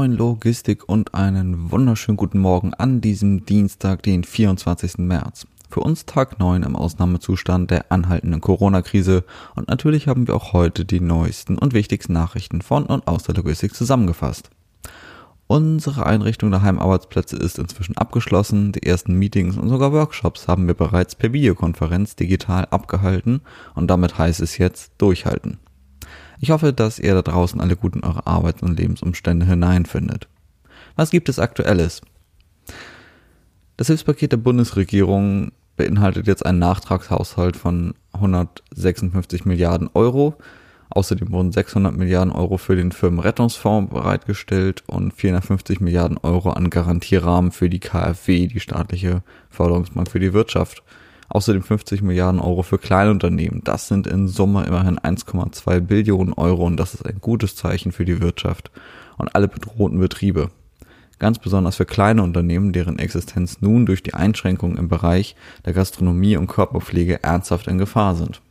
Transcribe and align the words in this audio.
moin 0.00 0.16
Logistik 0.16 0.88
und 0.88 1.12
einen 1.12 1.70
wunderschönen 1.70 2.16
guten 2.16 2.38
Morgen 2.38 2.72
an 2.72 3.02
diesem 3.02 3.44
Dienstag, 3.44 4.02
den 4.02 4.24
24. 4.24 4.96
März. 4.96 5.46
Für 5.68 5.80
uns 5.80 6.06
Tag 6.06 6.38
9 6.38 6.62
im 6.62 6.74
Ausnahmezustand 6.74 7.70
der 7.70 7.92
anhaltenden 7.92 8.40
Corona-Krise 8.40 9.24
und 9.56 9.68
natürlich 9.68 10.08
haben 10.08 10.26
wir 10.26 10.36
auch 10.36 10.54
heute 10.54 10.86
die 10.86 11.00
neuesten 11.00 11.58
und 11.58 11.74
wichtigsten 11.74 12.14
Nachrichten 12.14 12.62
von 12.62 12.86
und 12.86 13.06
aus 13.06 13.24
der 13.24 13.34
Logistik 13.34 13.74
zusammengefasst. 13.74 14.48
Unsere 15.48 16.06
Einrichtung 16.06 16.50
der 16.50 16.62
Heimarbeitsplätze 16.62 17.36
ist 17.36 17.58
inzwischen 17.58 17.98
abgeschlossen. 17.98 18.72
Die 18.72 18.84
ersten 18.84 19.12
Meetings 19.18 19.58
und 19.58 19.68
sogar 19.68 19.92
Workshops 19.92 20.48
haben 20.48 20.66
wir 20.66 20.72
bereits 20.72 21.14
per 21.14 21.34
Videokonferenz 21.34 22.16
digital 22.16 22.66
abgehalten 22.70 23.42
und 23.74 23.88
damit 23.88 24.16
heißt 24.16 24.40
es 24.40 24.56
jetzt 24.56 24.92
durchhalten. 24.96 25.58
Ich 26.42 26.50
hoffe, 26.50 26.72
dass 26.72 26.98
ihr 26.98 27.12
da 27.12 27.20
draußen 27.20 27.60
alle 27.60 27.76
gut 27.76 27.94
in 27.94 28.02
eure 28.02 28.26
Arbeits- 28.26 28.62
und 28.62 28.78
Lebensumstände 28.78 29.44
hineinfindet. 29.44 30.26
Was 30.96 31.10
gibt 31.10 31.28
es 31.28 31.38
aktuelles? 31.38 32.00
Das 33.76 33.88
Hilfspaket 33.88 34.32
der 34.32 34.38
Bundesregierung 34.38 35.52
beinhaltet 35.76 36.26
jetzt 36.26 36.44
einen 36.46 36.58
Nachtragshaushalt 36.58 37.56
von 37.56 37.94
156 38.12 39.44
Milliarden 39.44 39.90
Euro. 39.92 40.34
Außerdem 40.88 41.30
wurden 41.30 41.52
600 41.52 41.94
Milliarden 41.94 42.32
Euro 42.32 42.56
für 42.56 42.74
den 42.74 42.90
Firmenrettungsfonds 42.90 43.92
bereitgestellt 43.92 44.82
und 44.86 45.12
450 45.12 45.80
Milliarden 45.80 46.16
Euro 46.18 46.50
an 46.50 46.70
Garantierahmen 46.70 47.52
für 47.52 47.68
die 47.68 47.80
KfW, 47.80 48.46
die 48.46 48.60
staatliche 48.60 49.22
Förderungsbank 49.50 50.10
für 50.10 50.20
die 50.20 50.32
Wirtschaft. 50.32 50.82
Außerdem 51.30 51.62
50 51.62 52.02
Milliarden 52.02 52.40
Euro 52.40 52.62
für 52.62 52.76
Kleinunternehmen. 52.76 53.62
Das 53.62 53.86
sind 53.86 54.08
in 54.08 54.26
Summe 54.26 54.64
immerhin 54.64 54.98
1,2 54.98 55.80
Billionen 55.80 56.34
Euro 56.34 56.66
und 56.66 56.76
das 56.76 56.92
ist 56.92 57.06
ein 57.06 57.20
gutes 57.20 57.54
Zeichen 57.54 57.92
für 57.92 58.04
die 58.04 58.20
Wirtschaft 58.20 58.72
und 59.16 59.34
alle 59.36 59.46
bedrohten 59.46 60.00
Betriebe. 60.00 60.50
Ganz 61.20 61.38
besonders 61.38 61.76
für 61.76 61.84
kleine 61.84 62.24
Unternehmen, 62.24 62.72
deren 62.72 62.98
Existenz 62.98 63.60
nun 63.60 63.86
durch 63.86 64.02
die 64.02 64.14
Einschränkungen 64.14 64.76
im 64.76 64.88
Bereich 64.88 65.36
der 65.64 65.72
Gastronomie 65.72 66.36
und 66.36 66.48
Körperpflege 66.48 67.22
ernsthaft 67.22 67.68
in 67.68 67.78
Gefahr 67.78 68.16
sind. 68.16 68.42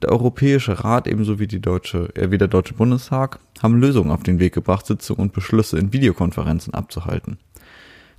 Der 0.00 0.10
Europäische 0.12 0.84
Rat 0.84 1.08
ebenso 1.08 1.40
wie, 1.40 1.48
die 1.48 1.60
Deutsche, 1.60 2.14
äh, 2.14 2.30
wie 2.30 2.38
der 2.38 2.46
Deutsche 2.46 2.74
Bundestag 2.74 3.40
haben 3.60 3.80
Lösungen 3.80 4.12
auf 4.12 4.22
den 4.22 4.38
Weg 4.38 4.54
gebracht, 4.54 4.86
Sitzungen 4.86 5.22
und 5.22 5.32
Beschlüsse 5.32 5.76
in 5.76 5.92
Videokonferenzen 5.92 6.72
abzuhalten. 6.72 7.38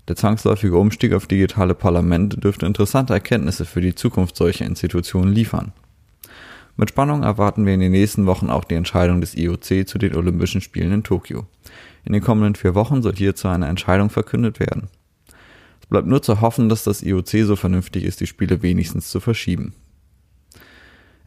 Der 0.10 0.16
zwangsläufige 0.16 0.76
Umstieg 0.76 1.14
auf 1.14 1.28
digitale 1.28 1.76
Parlamente 1.76 2.38
dürfte 2.38 2.66
interessante 2.66 3.14
Erkenntnisse 3.14 3.64
für 3.64 3.80
die 3.80 3.94
Zukunft 3.94 4.36
solcher 4.36 4.66
Institutionen 4.66 5.32
liefern. 5.32 5.72
Mit 6.78 6.90
Spannung 6.90 7.22
erwarten 7.22 7.64
wir 7.68 7.76
in 7.76 7.80
den 7.80 7.92
nächsten 7.92 8.26
Wochen 8.26 8.50
auch 8.50 8.64
die 8.64 8.74
Entscheidung 8.74 9.22
des 9.22 9.38
IOC 9.38 9.88
zu 9.88 10.00
den 10.00 10.16
Olympischen 10.16 10.62
Spielen 10.62 10.92
in 10.92 11.04
Tokio. 11.04 11.46
In 12.06 12.14
den 12.14 12.24
kommenden 12.24 12.56
vier 12.56 12.74
Wochen 12.74 13.04
soll 13.04 13.14
hierzu 13.16 13.50
eine 13.50 13.68
Entscheidung 13.68 14.10
verkündet 14.10 14.60
werden. 14.60 14.88
Es 15.80 15.86
bleibt 15.86 16.08
nur 16.08 16.24
zu 16.24 16.42
hoffen, 16.42 16.70
dass 16.70 16.84
das 16.84 17.04
IOC 17.04 17.46
so 17.46 17.56
vernünftig 17.56 18.04
ist, 18.04 18.20
die 18.20 18.28
Spiele 18.28 18.64
wenigstens 18.64 19.12
zu 19.12 19.20
verschieben. 19.20 19.76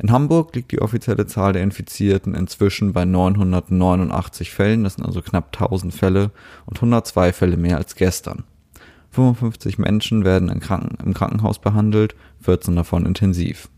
In 0.00 0.10
Hamburg 0.10 0.56
liegt 0.56 0.72
die 0.72 0.82
offizielle 0.82 1.28
Zahl 1.28 1.52
der 1.52 1.62
Infizierten 1.62 2.34
inzwischen 2.34 2.92
bei 2.92 3.04
989 3.04 4.50
Fällen, 4.50 4.82
das 4.82 4.94
sind 4.94 5.06
also 5.06 5.22
knapp 5.22 5.56
1000 5.56 5.94
Fälle 5.94 6.32
und 6.66 6.78
102 6.78 7.32
Fälle 7.32 7.56
mehr 7.56 7.76
als 7.76 7.94
gestern. 7.94 8.42
55 9.12 9.78
Menschen 9.78 10.24
werden 10.24 10.48
im, 10.48 10.60
Kranken 10.60 10.96
im 11.04 11.14
Krankenhaus 11.14 11.58
behandelt, 11.58 12.14
14 12.40 12.76
davon 12.76 13.06
intensiv. 13.06 13.68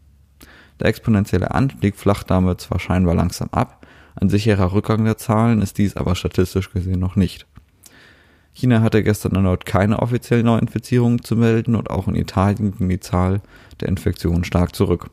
Der 0.80 0.88
exponentielle 0.88 1.52
Anstieg 1.52 1.96
flacht 1.96 2.30
damit 2.30 2.60
zwar 2.60 2.80
scheinbar 2.80 3.14
langsam 3.14 3.48
ab, 3.50 3.84
ein 4.16 4.28
sicherer 4.28 4.72
Rückgang 4.72 5.04
der 5.04 5.18
Zahlen 5.18 5.60
ist 5.60 5.78
dies 5.78 5.96
aber 5.96 6.14
statistisch 6.14 6.72
gesehen 6.72 7.00
noch 7.00 7.16
nicht. 7.16 7.47
China 8.53 8.81
hatte 8.81 9.03
gestern 9.03 9.34
erneut 9.34 9.66
keine 9.66 9.98
offiziellen 9.98 10.47
Neuinfizierungen 10.47 11.22
zu 11.22 11.34
melden 11.34 11.75
und 11.75 11.91
auch 11.91 12.06
in 12.06 12.14
Italien 12.14 12.76
ging 12.76 12.88
die 12.88 13.00
Zahl 13.00 13.41
der 13.80 13.88
Infektionen 13.88 14.44
stark 14.44 14.76
zurück. 14.76 15.10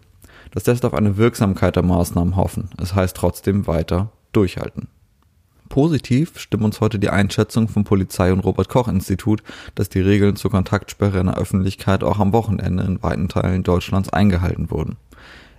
Das 0.52 0.68
lässt 0.68 0.86
auf 0.86 0.94
eine 0.94 1.18
Wirksamkeit 1.18 1.76
der 1.76 1.84
Maßnahmen 1.84 2.36
hoffen. 2.36 2.70
Es 2.80 2.94
heißt 2.94 3.18
trotzdem 3.18 3.66
weiter 3.66 4.12
durchhalten. 4.32 4.88
Positiv 5.72 6.38
stimmt 6.38 6.66
uns 6.66 6.82
heute 6.82 7.00
die 7.00 7.12
Einschätzung 7.12 7.70
vom 7.70 7.86
Polizei- 7.86 8.34
und 8.34 8.42
Robert-Koch-Institut, 8.42 9.42
dass 9.74 9.88
die 9.88 10.02
Regeln 10.02 10.36
zur 10.36 10.52
Kontaktsperre 10.52 11.20
in 11.20 11.28
der 11.28 11.38
Öffentlichkeit 11.38 12.04
auch 12.04 12.20
am 12.20 12.34
Wochenende 12.34 12.84
in 12.84 13.02
weiten 13.02 13.30
Teilen 13.30 13.64
Deutschlands 13.64 14.10
eingehalten 14.10 14.70
wurden. 14.70 14.98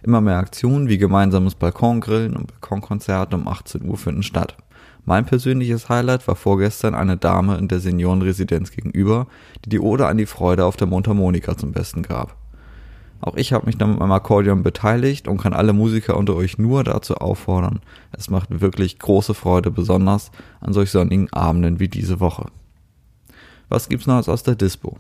Immer 0.03 0.21
mehr 0.21 0.37
Aktionen 0.37 0.91
wie 0.91 0.99
gemeinsames 0.99 1.55
Balkongrillen 1.55 2.37
und 2.37 2.49
Balkonkonzerte 2.49 3.37
um 3.37 3.49
18 3.49 3.89
Uhr 3.89 3.97
finden 3.97 4.23
statt. 4.23 4.59
Mein 5.07 5.25
persönliches 5.25 5.89
Highlight 5.89 6.29
war 6.29 6.37
vorgestern 6.37 6.95
eine 6.95 7.17
Dame 7.17 7.57
in 7.57 7.69
der 7.69 7.81
Seniorenresidenz 7.81 8.71
gegenüber, 8.71 9.29
die 9.65 9.71
die 9.71 9.81
Ode 9.81 10.09
an 10.09 10.19
die 10.19 10.27
Freude 10.27 10.67
auf 10.67 10.77
der 10.77 10.89
Mundharmonika 10.89 11.57
zum 11.57 11.73
Besten 11.73 12.03
gab. 12.03 12.37
Auch 13.23 13.37
ich 13.37 13.53
habe 13.53 13.67
mich 13.67 13.79
dann 13.79 13.91
mit 13.91 14.01
meinem 14.01 14.11
Akkordeon 14.11 14.65
beteiligt 14.65 15.29
und 15.29 15.41
kann 15.41 15.53
alle 15.53 15.73
Musiker 15.73 16.17
unter 16.17 16.35
euch 16.35 16.59
nur 16.59 16.83
dazu 16.83 17.15
auffordern. 17.15 17.81
Es 18.11 18.29
macht 18.29 18.61
wirklich 18.61 18.99
große 18.99 19.33
Freude, 19.33 19.71
besonders 19.71 20.33
an 20.61 20.73
solch 20.73 20.91
sonnigen 20.91 21.33
Abenden 21.33 21.79
wie 21.79 21.87
diese 21.87 22.19
Woche. 22.19 22.47
Was 23.69 23.89
gibt's 23.89 24.09
noch 24.09 24.27
aus 24.27 24.43
der 24.43 24.57
Dispo? 24.57 24.99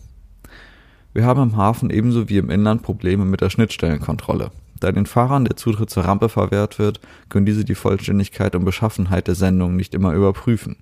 Wir 1.12 1.26
haben 1.26 1.42
im 1.42 1.56
Hafen 1.56 1.90
ebenso 1.90 2.28
wie 2.28 2.38
im 2.38 2.48
Inland 2.48 2.82
Probleme 2.82 3.24
mit 3.24 3.40
der 3.40 3.50
Schnittstellenkontrolle. 3.50 4.52
Da 4.78 4.92
den 4.92 5.06
Fahrern 5.06 5.44
der 5.44 5.56
Zutritt 5.56 5.90
zur 5.90 6.04
Rampe 6.04 6.28
verwehrt 6.28 6.78
wird, 6.78 7.00
können 7.28 7.44
diese 7.44 7.64
die 7.64 7.74
Vollständigkeit 7.74 8.54
und 8.54 8.64
Beschaffenheit 8.64 9.26
der 9.26 9.34
Sendung 9.34 9.74
nicht 9.74 9.94
immer 9.94 10.12
überprüfen. 10.12 10.76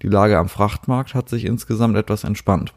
Die 0.00 0.08
Lage 0.08 0.38
am 0.38 0.48
Frachtmarkt 0.48 1.14
hat 1.14 1.28
sich 1.28 1.44
insgesamt 1.44 1.96
etwas 1.96 2.24
entspannt. 2.24 2.72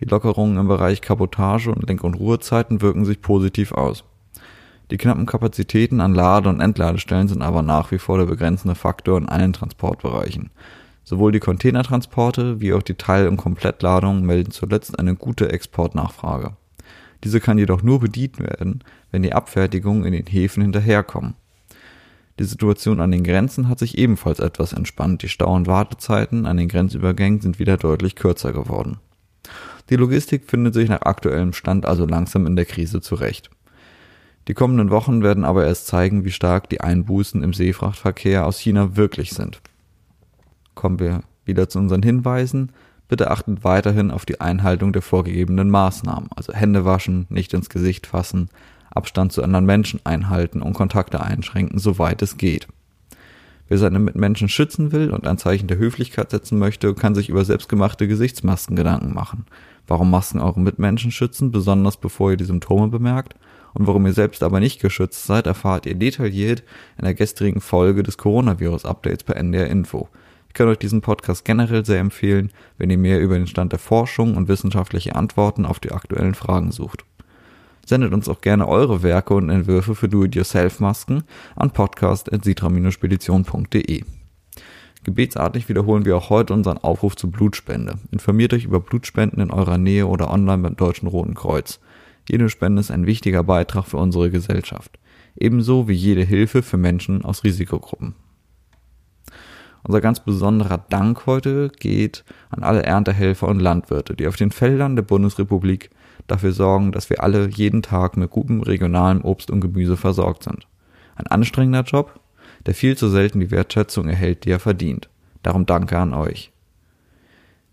Die 0.00 0.04
Lockerungen 0.04 0.58
im 0.58 0.68
Bereich 0.68 1.00
Kabotage 1.00 1.70
und 1.70 1.86
Lenk- 1.88 2.04
und 2.04 2.14
Ruhezeiten 2.14 2.80
wirken 2.80 3.04
sich 3.04 3.20
positiv 3.20 3.72
aus. 3.72 4.04
Die 4.90 4.96
knappen 4.96 5.26
Kapazitäten 5.26 6.00
an 6.00 6.14
Lade- 6.14 6.48
und 6.48 6.60
Entladestellen 6.60 7.28
sind 7.28 7.42
aber 7.42 7.62
nach 7.62 7.92
wie 7.92 7.98
vor 7.98 8.18
der 8.18 8.26
begrenzende 8.26 8.74
Faktor 8.74 9.18
in 9.18 9.28
allen 9.28 9.52
Transportbereichen. 9.52 10.50
Sowohl 11.04 11.32
die 11.32 11.40
Containertransporte 11.40 12.60
wie 12.60 12.72
auch 12.72 12.82
die 12.82 12.94
Teil- 12.94 13.28
und 13.28 13.36
Komplettladungen 13.36 14.26
melden 14.26 14.50
zuletzt 14.50 14.98
eine 14.98 15.14
gute 15.14 15.52
Exportnachfrage. 15.52 16.56
Diese 17.24 17.40
kann 17.40 17.58
jedoch 17.58 17.82
nur 17.82 18.00
bedient 18.00 18.38
werden, 18.38 18.82
wenn 19.10 19.22
die 19.22 19.32
Abfertigungen 19.32 20.04
in 20.04 20.12
den 20.12 20.26
Häfen 20.26 20.62
hinterherkommen. 20.62 21.34
Die 22.38 22.44
Situation 22.44 23.00
an 23.00 23.10
den 23.10 23.22
Grenzen 23.22 23.68
hat 23.68 23.78
sich 23.78 23.98
ebenfalls 23.98 24.40
etwas 24.40 24.72
entspannt. 24.72 25.22
Die 25.22 25.28
Stau- 25.28 25.54
und 25.54 25.66
Wartezeiten 25.66 26.46
an 26.46 26.56
den 26.56 26.68
Grenzübergängen 26.68 27.40
sind 27.40 27.58
wieder 27.58 27.76
deutlich 27.76 28.16
kürzer 28.16 28.52
geworden. 28.52 28.98
Die 29.90 29.96
Logistik 29.96 30.44
findet 30.46 30.74
sich 30.74 30.88
nach 30.88 31.02
aktuellem 31.02 31.52
Stand 31.52 31.84
also 31.84 32.06
langsam 32.06 32.46
in 32.46 32.54
der 32.54 32.64
Krise 32.64 33.00
zurecht. 33.00 33.50
Die 34.46 34.54
kommenden 34.54 34.90
Wochen 34.90 35.22
werden 35.22 35.44
aber 35.44 35.66
erst 35.66 35.88
zeigen, 35.88 36.24
wie 36.24 36.30
stark 36.30 36.68
die 36.70 36.80
Einbußen 36.80 37.42
im 37.42 37.52
Seefrachtverkehr 37.52 38.46
aus 38.46 38.58
China 38.58 38.96
wirklich 38.96 39.32
sind. 39.32 39.60
Kommen 40.76 41.00
wir 41.00 41.22
wieder 41.44 41.68
zu 41.68 41.80
unseren 41.80 42.02
Hinweisen. 42.02 42.70
Bitte 43.08 43.32
achtet 43.32 43.64
weiterhin 43.64 44.12
auf 44.12 44.24
die 44.24 44.40
Einhaltung 44.40 44.92
der 44.92 45.02
vorgegebenen 45.02 45.68
Maßnahmen, 45.68 46.30
also 46.36 46.52
Hände 46.52 46.84
waschen, 46.84 47.26
nicht 47.28 47.52
ins 47.52 47.68
Gesicht 47.68 48.06
fassen, 48.06 48.48
Abstand 48.92 49.32
zu 49.32 49.42
anderen 49.42 49.66
Menschen 49.66 50.00
einhalten 50.04 50.62
und 50.62 50.74
Kontakte 50.74 51.20
einschränken, 51.20 51.80
soweit 51.80 52.22
es 52.22 52.36
geht. 52.36 52.68
Wer 53.68 53.78
seine 53.78 53.98
Mitmenschen 53.98 54.48
schützen 54.48 54.92
will 54.92 55.10
und 55.10 55.26
ein 55.26 55.38
Zeichen 55.38 55.68
der 55.68 55.78
Höflichkeit 55.78 56.30
setzen 56.30 56.58
möchte, 56.58 56.94
kann 56.94 57.14
sich 57.14 57.28
über 57.28 57.44
selbstgemachte 57.44 58.08
Gesichtsmasken 58.08 58.76
Gedanken 58.76 59.14
machen. 59.14 59.46
Warum 59.86 60.10
Masken 60.10 60.40
eure 60.40 60.60
Mitmenschen 60.60 61.10
schützen, 61.10 61.50
besonders 61.50 61.96
bevor 61.96 62.32
ihr 62.32 62.36
die 62.36 62.44
Symptome 62.44 62.88
bemerkt, 62.88 63.34
und 63.72 63.86
warum 63.86 64.04
ihr 64.06 64.12
selbst 64.12 64.42
aber 64.42 64.58
nicht 64.60 64.80
geschützt 64.80 65.26
seid, 65.26 65.46
erfahrt 65.46 65.86
ihr 65.86 65.94
detailliert 65.94 66.64
in 66.98 67.04
der 67.04 67.14
gestrigen 67.14 67.60
Folge 67.60 68.02
des 68.02 68.18
Coronavirus-Updates 68.18 69.22
per 69.24 69.36
NDR 69.36 69.68
Info. 69.68 70.08
Ich 70.48 70.54
kann 70.54 70.66
euch 70.66 70.78
diesen 70.78 71.00
Podcast 71.00 71.44
generell 71.44 71.84
sehr 71.84 72.00
empfehlen, 72.00 72.50
wenn 72.78 72.90
ihr 72.90 72.98
mehr 72.98 73.20
über 73.20 73.38
den 73.38 73.46
Stand 73.46 73.70
der 73.70 73.78
Forschung 73.78 74.36
und 74.36 74.48
wissenschaftliche 74.48 75.14
Antworten 75.14 75.64
auf 75.64 75.78
die 75.78 75.92
aktuellen 75.92 76.34
Fragen 76.34 76.72
sucht. 76.72 77.04
Sendet 77.86 78.12
uns 78.12 78.28
auch 78.28 78.40
gerne 78.40 78.66
eure 78.66 79.04
Werke 79.04 79.34
und 79.34 79.48
Entwürfe 79.48 79.94
für 79.94 80.08
Do-it-yourself-Masken 80.08 81.22
an 81.54 81.70
podcast.sitra-spedition.de. 81.70 84.19
Gebetsartig 85.02 85.68
wiederholen 85.70 86.04
wir 86.04 86.16
auch 86.16 86.28
heute 86.28 86.52
unseren 86.52 86.76
Aufruf 86.76 87.16
zur 87.16 87.30
Blutspende. 87.30 87.94
Informiert 88.10 88.52
euch 88.52 88.64
über 88.64 88.80
Blutspenden 88.80 89.40
in 89.40 89.50
eurer 89.50 89.78
Nähe 89.78 90.06
oder 90.06 90.30
online 90.30 90.62
beim 90.62 90.76
Deutschen 90.76 91.08
Roten 91.08 91.34
Kreuz. 91.34 91.80
Jede 92.28 92.50
Spende 92.50 92.80
ist 92.80 92.90
ein 92.90 93.06
wichtiger 93.06 93.42
Beitrag 93.42 93.86
für 93.86 93.96
unsere 93.96 94.30
Gesellschaft. 94.30 94.98
Ebenso 95.36 95.88
wie 95.88 95.94
jede 95.94 96.22
Hilfe 96.22 96.62
für 96.62 96.76
Menschen 96.76 97.24
aus 97.24 97.44
Risikogruppen. 97.44 98.14
Unser 99.82 100.02
ganz 100.02 100.20
besonderer 100.20 100.76
Dank 100.76 101.24
heute 101.24 101.70
geht 101.70 102.24
an 102.50 102.62
alle 102.62 102.82
Erntehelfer 102.82 103.48
und 103.48 103.60
Landwirte, 103.60 104.14
die 104.14 104.26
auf 104.26 104.36
den 104.36 104.50
Feldern 104.50 104.96
der 104.96 105.02
Bundesrepublik 105.02 105.88
dafür 106.26 106.52
sorgen, 106.52 106.92
dass 106.92 107.08
wir 107.08 107.22
alle 107.22 107.48
jeden 107.48 107.80
Tag 107.80 108.18
mit 108.18 108.30
gutem 108.30 108.60
regionalem 108.60 109.22
Obst 109.22 109.50
und 109.50 109.62
Gemüse 109.62 109.96
versorgt 109.96 110.44
sind. 110.44 110.66
Ein 111.16 111.26
anstrengender 111.26 111.82
Job, 111.82 112.19
der 112.66 112.74
viel 112.74 112.96
zu 112.96 113.08
selten 113.08 113.40
die 113.40 113.50
Wertschätzung 113.50 114.08
erhält, 114.08 114.44
die 114.44 114.50
er 114.50 114.60
verdient. 114.60 115.08
Darum 115.42 115.66
danke 115.66 115.98
an 115.98 116.14
euch. 116.14 116.52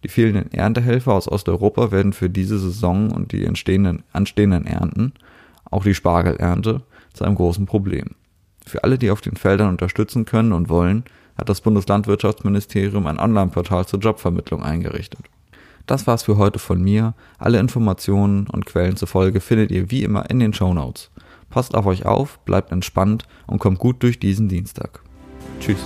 Die 0.03 0.09
fehlenden 0.09 0.51
Erntehelfer 0.51 1.13
aus 1.13 1.27
Osteuropa 1.27 1.91
werden 1.91 2.13
für 2.13 2.29
diese 2.29 2.59
Saison 2.59 3.11
und 3.11 3.31
die 3.31 3.45
entstehenden, 3.45 4.03
anstehenden 4.13 4.65
Ernten, 4.65 5.13
auch 5.69 5.83
die 5.83 5.95
Spargelernte, 5.95 6.81
zu 7.13 7.25
einem 7.25 7.35
großen 7.35 7.65
Problem. 7.65 8.11
Für 8.65 8.83
alle, 8.83 8.97
die 8.97 9.11
auf 9.11 9.21
den 9.21 9.35
Feldern 9.35 9.69
unterstützen 9.69 10.25
können 10.25 10.53
und 10.53 10.69
wollen, 10.69 11.03
hat 11.37 11.49
das 11.49 11.61
Bundeslandwirtschaftsministerium 11.61 13.07
ein 13.07 13.19
Online-Portal 13.19 13.85
zur 13.85 13.99
Jobvermittlung 13.99 14.63
eingerichtet. 14.63 15.21
Das 15.87 16.05
war's 16.05 16.23
für 16.23 16.37
heute 16.37 16.59
von 16.59 16.81
mir. 16.81 17.13
Alle 17.39 17.59
Informationen 17.59 18.47
und 18.47 18.65
Quellen 18.65 18.97
zur 18.97 19.07
Folge 19.07 19.39
findet 19.39 19.71
ihr 19.71 19.89
wie 19.89 20.03
immer 20.03 20.29
in 20.29 20.39
den 20.39 20.53
Show 20.53 20.73
Notes. 20.73 21.09
Passt 21.49 21.75
auf 21.75 21.85
euch 21.85 22.05
auf, 22.05 22.39
bleibt 22.39 22.71
entspannt 22.71 23.25
und 23.47 23.59
kommt 23.59 23.79
gut 23.79 24.03
durch 24.03 24.19
diesen 24.19 24.49
Dienstag. 24.49 25.01
Tschüss. 25.59 25.79